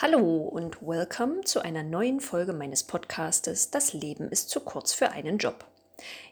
[0.00, 5.10] Hallo und welcome zu einer neuen Folge meines Podcastes Das Leben ist zu kurz für
[5.10, 5.66] einen Job.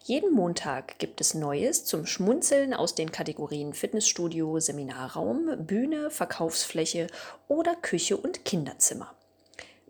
[0.04, 7.08] Jeden Montag gibt es Neues zum Schmunzeln aus den Kategorien Fitnessstudio, Seminarraum, Bühne, Verkaufsfläche
[7.48, 9.12] oder Küche und Kinderzimmer.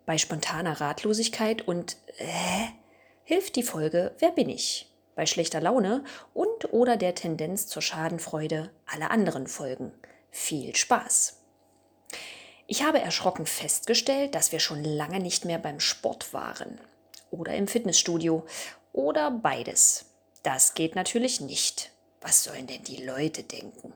[0.07, 2.25] Bei spontaner Ratlosigkeit und äh,
[3.25, 4.91] hilft die Folge Wer bin ich?
[5.13, 6.03] Bei schlechter Laune
[6.33, 9.91] und oder der Tendenz zur Schadenfreude alle anderen Folgen.
[10.31, 11.46] Viel Spaß!
[12.69, 16.79] Ich habe erschrocken festgestellt, dass wir schon lange nicht mehr beim Sport waren
[17.31, 18.45] oder im Fitnessstudio
[18.91, 20.05] oder beides.
[20.43, 21.91] Das geht natürlich nicht.
[22.19, 23.93] Was sollen denn die Leute denken?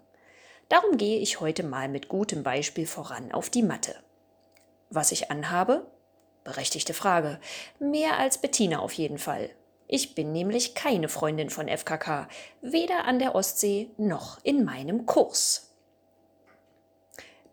[0.69, 3.93] Darum gehe ich heute mal mit gutem Beispiel voran auf die Matte.
[4.89, 5.85] Was ich anhabe?
[6.45, 7.41] Berechtigte Frage.
[7.79, 9.49] Mehr als Bettina auf jeden Fall.
[9.87, 12.29] Ich bin nämlich keine Freundin von FKK,
[12.61, 15.73] weder an der Ostsee noch in meinem Kurs.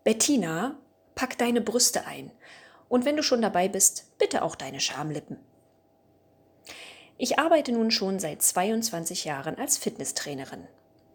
[0.05, 0.77] Bettina
[1.19, 2.31] Pack deine Brüste ein.
[2.87, 5.35] Und wenn du schon dabei bist, bitte auch deine Schamlippen.
[7.17, 10.65] Ich arbeite nun schon seit 22 Jahren als Fitnesstrainerin.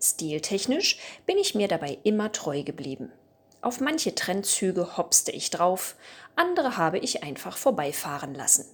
[0.03, 3.13] Stiltechnisch bin ich mir dabei immer treu geblieben.
[3.63, 5.97] Auf manche Trendzüge hopste ich drauf,
[6.37, 8.67] andere habe ich einfach vorbeifahren lassen.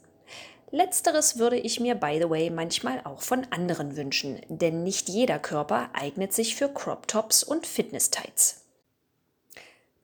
[0.73, 5.39] Letzteres würde ich mir, by the way, manchmal auch von anderen wünschen, denn nicht jeder
[5.39, 8.60] Körper eignet sich für Crop Tops und Fitness-Tights.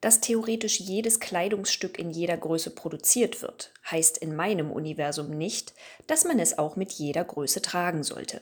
[0.07, 5.75] Dass theoretisch jedes Kleidungsstück in jeder Größe produziert wird, heißt in meinem Universum nicht,
[6.07, 8.41] dass man es auch mit jeder Größe tragen sollte.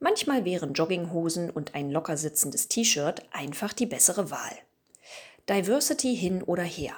[0.00, 4.56] Manchmal wären Jogginghosen und ein locker sitzendes T-Shirt einfach die bessere Wahl.
[5.50, 6.94] Diversity hin oder her.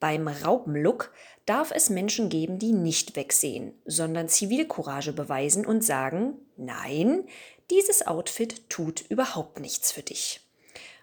[0.00, 1.12] Beim Raupenlook
[1.44, 7.28] darf es Menschen geben, die nicht wegsehen, sondern Zivilcourage beweisen und sagen, nein,
[7.70, 10.40] dieses Outfit tut überhaupt nichts für dich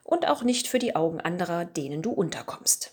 [0.04, 2.92] und auch nicht für die Augen anderer, denen du unterkommst.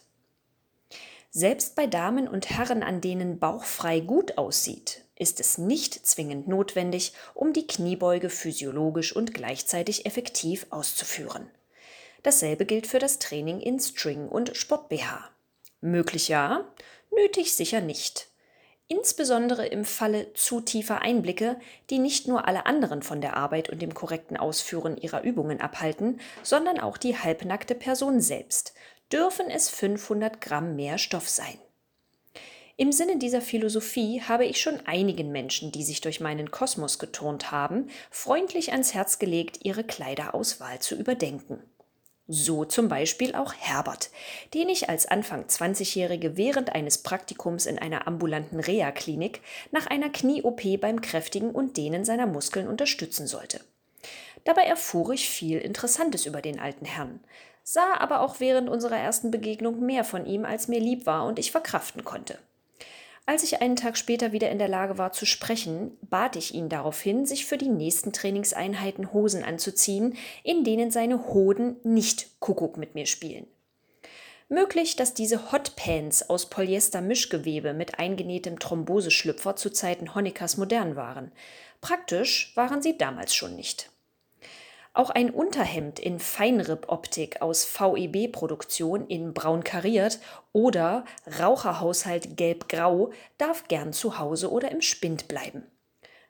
[1.31, 7.13] Selbst bei Damen und Herren, an denen bauchfrei gut aussieht, ist es nicht zwingend notwendig,
[7.35, 11.49] um die Kniebeuge physiologisch und gleichzeitig effektiv auszuführen.
[12.23, 15.31] Dasselbe gilt für das Training in String und Sport-BH.
[15.81, 16.65] Möglich ja,
[17.11, 18.30] nötig sicher nicht
[18.91, 21.59] insbesondere im Falle zu tiefer Einblicke,
[21.91, 26.21] die nicht nur alle anderen von der Arbeit und dem korrekten Ausführen ihrer Übungen abhalten,
[26.43, 28.75] sondern auch die halbnackte Person selbst,
[29.13, 31.57] dürfen es 500 Gramm mehr Stoff sein.
[32.77, 37.53] Im Sinne dieser Philosophie habe ich schon einigen Menschen, die sich durch meinen Kosmos geturnt
[37.53, 41.63] haben, freundlich ans Herz gelegt, ihre Kleiderauswahl zu überdenken.
[42.33, 44.11] So zum Beispiel auch Herbert,
[44.55, 49.41] den ich als Anfang 20-Jährige während eines Praktikums in einer ambulanten Reha-Klinik
[49.73, 53.61] nach einer Knie-OP beim Kräftigen und Dehnen seiner Muskeln unterstützen sollte.
[54.45, 57.19] Dabei erfuhr ich viel Interessantes über den alten Herrn,
[57.65, 61.41] sah aber auch während unserer ersten Begegnung mehr von ihm, als mir lieb war und
[61.41, 62.39] ich verkraften konnte.
[63.27, 66.69] Als ich einen Tag später wieder in der Lage war zu sprechen, bat ich ihn
[66.69, 72.95] daraufhin, sich für die nächsten Trainingseinheiten Hosen anzuziehen, in denen seine Hoden nicht Kuckuck mit
[72.95, 73.47] mir spielen.
[74.49, 81.31] Möglich, dass diese Hotpants aus Polyester-Mischgewebe mit eingenähtem Thromboseschlüpfer zu Zeiten Honeckers modern waren.
[81.81, 83.91] Praktisch waren sie damals schon nicht.
[84.93, 90.19] Auch ein Unterhemd in Feinripp-Optik aus VEB-Produktion in braun kariert
[90.53, 91.05] oder
[91.39, 95.63] Raucherhaushalt gelb-grau darf gern zu Hause oder im Spind bleiben.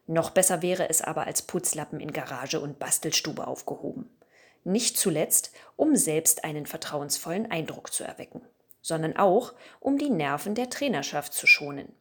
[0.06, 4.10] Noch besser wäre es aber als Putzlappen in Garage und Bastelstube aufgehoben.
[4.64, 8.42] Nicht zuletzt, um selbst einen vertrauensvollen Eindruck zu erwecken,
[8.82, 11.94] sondern auch, um die Nerven der Trainerschaft zu schonen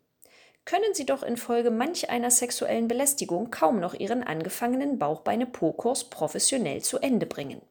[0.66, 7.00] können sie doch infolge manch einer sexuellen Belästigung kaum noch ihren angefangenen Bauchbeine-Po-Kurs professionell zu
[7.00, 7.62] Ende bringen.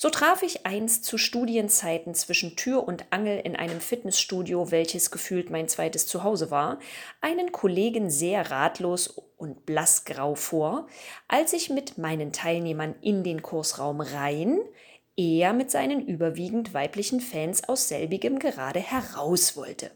[0.00, 5.50] So traf ich einst zu Studienzeiten zwischen Tür und Angel in einem Fitnessstudio, welches gefühlt
[5.50, 6.78] mein zweites Zuhause war,
[7.20, 10.86] einen Kollegen sehr ratlos und blassgrau vor,
[11.26, 14.60] als ich mit meinen Teilnehmern in den Kursraum rein,
[15.16, 19.90] eher mit seinen überwiegend weiblichen Fans aus selbigem gerade heraus wollte.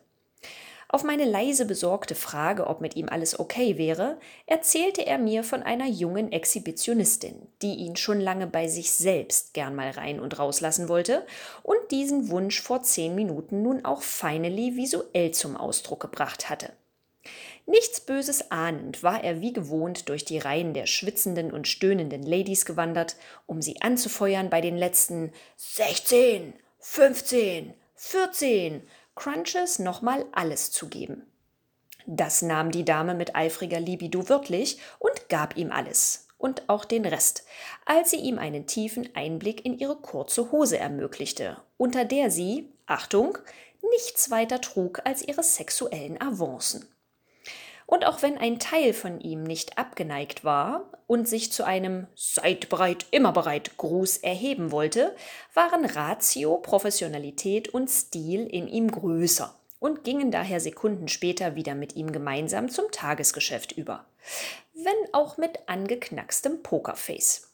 [0.95, 5.63] Auf meine leise besorgte Frage, ob mit ihm alles okay wäre, erzählte er mir von
[5.63, 10.91] einer jungen Exhibitionistin, die ihn schon lange bei sich selbst gern mal rein und rauslassen
[10.91, 11.25] wollte
[11.63, 16.75] und diesen Wunsch vor zehn Minuten nun auch finally visuell zum Ausdruck gebracht hatte.
[17.65, 22.67] Nichts Böses ahnend war er wie gewohnt durch die Reihen der schwitzenden und stöhnenden Ladies
[22.67, 23.17] gewandert,
[23.47, 28.83] um sie anzufeuern bei den letzten 16, 15, 14,
[29.15, 31.27] Crunches nochmal alles zu geben.
[32.07, 37.07] Das nahm die Dame mit eifriger Libido wirklich und gab ihm alles und auch den
[37.07, 37.45] Rest,
[37.87, 43.39] als sie ihm einen tiefen Einblick in ihre kurze Hose ermöglichte, unter der sie, Achtung,
[43.91, 46.92] nichts weiter trug als ihre sexuellen Avancen.
[47.87, 52.69] Und auch wenn ein Teil von ihm nicht abgeneigt war und sich zu einem Seid
[52.69, 55.15] bereit, immer bereit Gruß erheben wollte,
[55.55, 61.97] waren Ratio, Professionalität und Stil in ihm größer und gingen daher Sekunden später wieder mit
[61.97, 64.07] ihm gemeinsam zum Tagesgeschäft über.
[64.75, 67.52] Wenn auch mit angeknackstem Pokerface.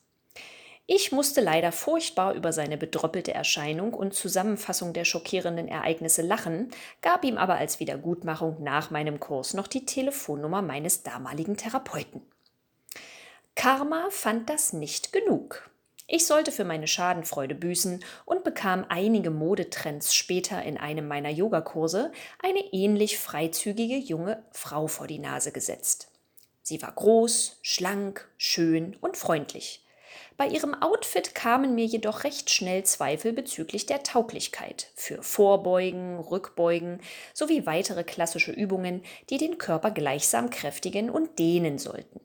[0.91, 6.71] Ich musste leider furchtbar über seine bedröppelte Erscheinung und Zusammenfassung der schockierenden Ereignisse lachen,
[7.03, 12.23] gab ihm aber als Wiedergutmachung nach meinem Kurs noch die Telefonnummer meines damaligen Therapeuten.
[13.55, 15.69] Karma fand das nicht genug.
[16.07, 22.13] Ich sollte für meine Schadenfreude büßen und bekam einige Modetrends später in einem meiner Yogakurse
[22.43, 26.11] eine ähnlich freizügige junge Frau vor die Nase gesetzt.
[26.63, 29.85] Sie war groß, schlank, schön und freundlich.
[30.37, 37.01] Bei ihrem Outfit kamen mir jedoch recht schnell Zweifel bezüglich der Tauglichkeit für Vorbeugen, Rückbeugen
[37.35, 42.21] sowie weitere klassische Übungen, die den Körper gleichsam kräftigen und dehnen sollten.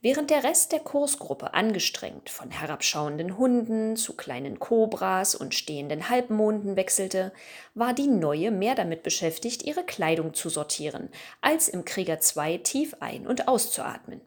[0.00, 6.76] Während der Rest der Kursgruppe angestrengt von herabschauenden Hunden zu kleinen Kobras und stehenden Halbmonden
[6.76, 7.32] wechselte,
[7.74, 11.08] war die neue mehr damit beschäftigt, ihre Kleidung zu sortieren,
[11.40, 14.20] als im Krieger 2 tief ein- und auszuatmen.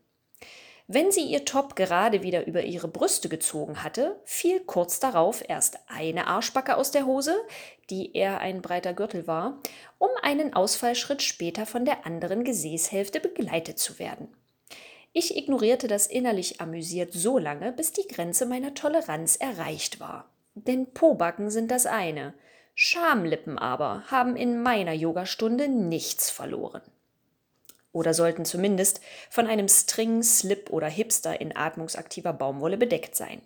[0.93, 5.79] Wenn sie ihr Top gerade wieder über ihre Brüste gezogen hatte, fiel kurz darauf erst
[5.87, 7.33] eine Arschbacke aus der Hose,
[7.89, 9.61] die eher ein breiter Gürtel war,
[9.99, 14.27] um einen Ausfallschritt später von der anderen Gesäßhälfte begleitet zu werden.
[15.13, 20.29] Ich ignorierte das innerlich amüsiert so lange, bis die Grenze meiner Toleranz erreicht war.
[20.55, 22.33] Denn Pobacken sind das eine,
[22.75, 26.81] Schamlippen aber haben in meiner Yogastunde nichts verloren
[27.91, 33.41] oder sollten zumindest von einem String, Slip oder Hipster in atmungsaktiver Baumwolle bedeckt sein.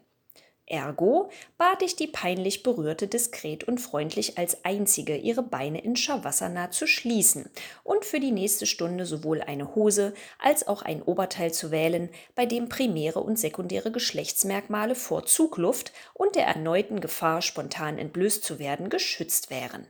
[0.68, 6.72] Ergo bat ich die peinlich Berührte diskret und freundlich als einzige ihre Beine in Shavasana
[6.72, 7.52] zu schließen
[7.84, 12.48] und für die nächste Stunde sowohl eine Hose als auch ein Oberteil zu wählen, bei
[12.48, 18.90] dem primäre und sekundäre Geschlechtsmerkmale vor Zugluft und der erneuten Gefahr, spontan entblößt zu werden,
[18.90, 19.86] geschützt wären.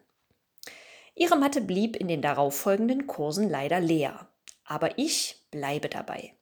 [1.15, 4.27] Ihre Matte blieb in den darauffolgenden Kursen leider leer.
[4.65, 6.35] Aber ich bleibe dabei.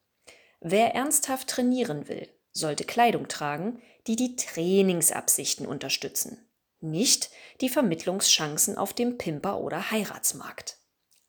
[0.60, 6.48] Wer ernsthaft trainieren will, sollte Kleidung tragen, die die Trainingsabsichten unterstützen,
[6.80, 7.30] nicht
[7.60, 10.78] die Vermittlungschancen auf dem Pimper- oder Heiratsmarkt.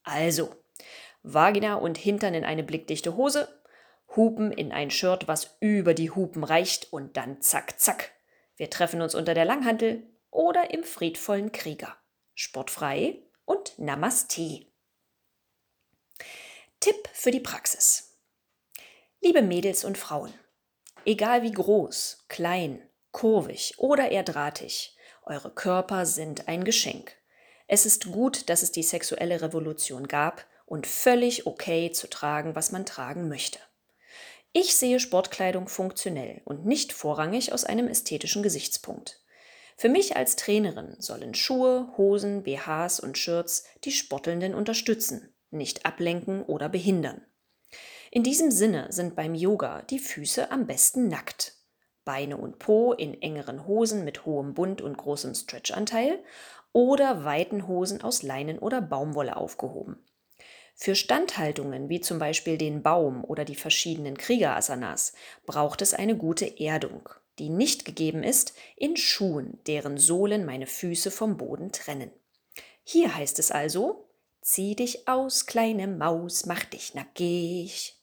[0.03, 0.55] Also,
[1.23, 3.47] Vagina und Hintern in eine blickdichte Hose,
[4.15, 8.11] Hupen in ein Shirt, was über die Hupen reicht und dann zack, zack.
[8.55, 11.97] Wir treffen uns unter der Langhantel oder im friedvollen Krieger.
[12.33, 14.67] Sportfrei und Namaste.
[16.85, 18.11] Tipp für die Praxis.
[19.19, 20.31] Liebe Mädels und Frauen,
[21.03, 22.79] egal wie groß, klein,
[23.11, 27.15] kurvig oder eher drahtig, eure Körper sind ein Geschenk.
[27.67, 32.71] Es ist gut, dass es die sexuelle Revolution gab und völlig okay zu tragen, was
[32.71, 33.57] man tragen möchte.
[34.53, 39.23] Ich sehe Sportkleidung funktionell und nicht vorrangig aus einem ästhetischen Gesichtspunkt.
[39.75, 46.43] Für mich als Trainerin sollen Schuhe, Hosen, BHs und Shirts die Sportelnden unterstützen, nicht ablenken
[46.43, 47.21] oder behindern.
[48.11, 51.53] In diesem Sinne sind beim Yoga die Füße am besten nackt.
[52.05, 56.23] Beine und Po in engeren Hosen mit hohem Bund und großem Stretchanteil
[56.71, 59.97] oder weiten Hosen aus Leinen oder Baumwolle aufgehoben.
[60.75, 65.13] Für Standhaltungen wie zum Beispiel den Baum oder die verschiedenen Kriegerasanas
[65.45, 67.07] braucht es eine gute Erdung,
[67.39, 72.11] die nicht gegeben ist in Schuhen, deren Sohlen meine Füße vom Boden trennen.
[72.83, 74.04] Hier heißt es also,
[74.45, 77.99] Zieh dich aus, kleine Maus, mach dich nackig.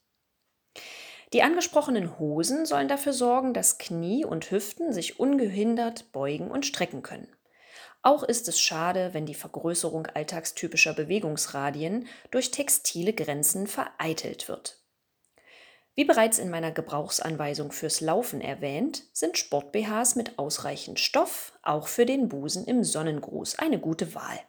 [1.33, 7.05] Die angesprochenen Hosen sollen dafür sorgen, dass Knie und Hüften sich ungehindert beugen und strecken
[7.05, 7.29] können.
[8.03, 14.81] Auch ist es schade, wenn die Vergrößerung alltagstypischer Bewegungsradien durch textile Grenzen vereitelt wird.
[15.95, 22.05] Wie bereits in meiner Gebrauchsanweisung fürs Laufen erwähnt, sind Sport-BHs mit ausreichend Stoff auch für
[22.05, 24.41] den Busen im Sonnengruß eine gute Wahl.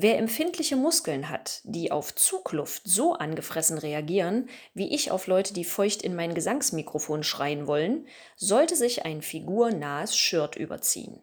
[0.00, 5.64] Wer empfindliche Muskeln hat, die auf Zugluft so angefressen reagieren, wie ich auf Leute, die
[5.64, 11.20] feucht in mein Gesangsmikrofon schreien wollen, sollte sich ein figurnahes Shirt überziehen.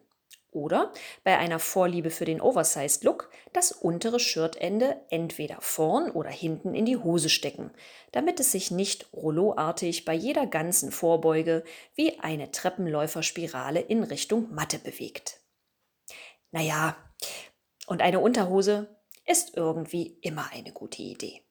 [0.50, 0.92] Oder
[1.24, 6.84] bei einer Vorliebe für den Oversized Look das untere Shirtende entweder vorn oder hinten in
[6.84, 7.70] die Hose stecken,
[8.12, 11.64] damit es sich nicht rouleauartig bei jeder ganzen Vorbeuge
[11.94, 15.40] wie eine Treppenläuferspirale in Richtung Matte bewegt.
[16.50, 16.94] Naja,
[17.86, 21.42] und eine Unterhose ist irgendwie immer eine gute Idee.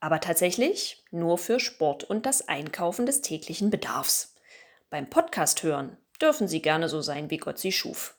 [0.00, 4.34] Aber tatsächlich nur für Sport und das Einkaufen des täglichen Bedarfs.
[4.90, 8.16] Beim Podcast hören dürfen Sie gerne so sein, wie Gott Sie schuf.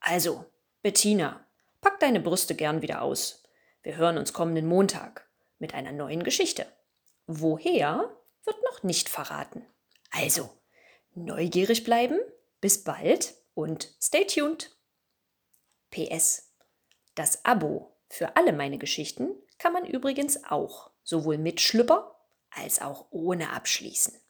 [0.00, 0.44] Also,
[0.82, 1.46] Bettina,
[1.80, 3.42] pack deine Brüste gern wieder aus.
[3.82, 6.66] Wir hören uns kommenden Montag mit einer neuen Geschichte.
[7.26, 8.10] Woher
[8.44, 9.64] wird noch nicht verraten.
[10.10, 10.50] Also,
[11.14, 12.18] neugierig bleiben,
[12.60, 14.70] bis bald und stay tuned.
[15.92, 16.52] PS.
[17.14, 22.16] Das Abo für alle meine Geschichten kann man übrigens auch sowohl mit Schlüpper
[22.50, 24.21] als auch ohne abschließen.